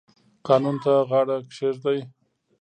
قانون 0.47 0.75
ته 0.83 0.93
غاړه 1.09 1.37
کیږدئ 1.55 1.99